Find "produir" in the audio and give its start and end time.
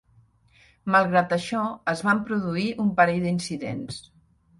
2.29-2.65